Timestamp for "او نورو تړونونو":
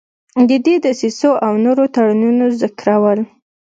1.45-2.45